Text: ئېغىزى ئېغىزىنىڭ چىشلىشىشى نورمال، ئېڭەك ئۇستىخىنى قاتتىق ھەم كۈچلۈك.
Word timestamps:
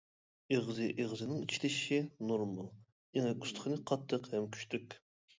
ئېغىزى 0.53 0.85
ئېغىزىنىڭ 1.01 1.43
چىشلىشىشى 1.51 1.99
نورمال، 2.31 2.71
ئېڭەك 3.19 3.45
ئۇستىخىنى 3.45 3.77
قاتتىق 3.91 4.31
ھەم 4.33 4.49
كۈچلۈك. 4.57 4.97